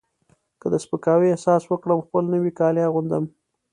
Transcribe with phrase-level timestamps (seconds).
[0.61, 3.23] که د سپکاوي احساس وکړم خپل نوي کالي اغوندم.